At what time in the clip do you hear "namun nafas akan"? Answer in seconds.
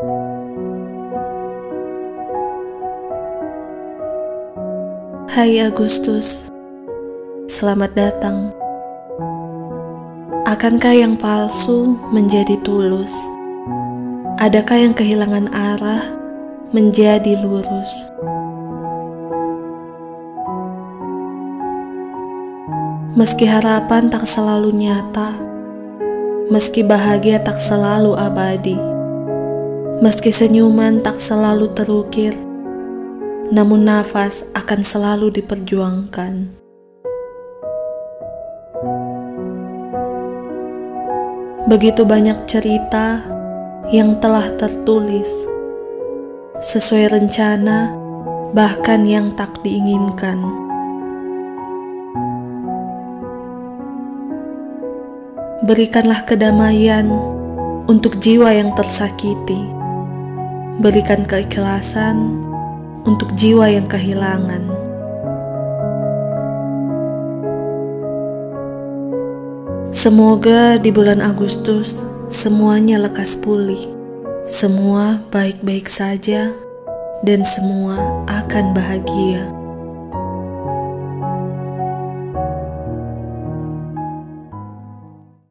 33.50-34.80